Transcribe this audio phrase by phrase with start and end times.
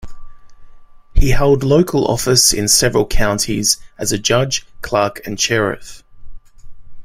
[1.13, 6.03] He held local office in several counties as a judge, clerk, and sheriff.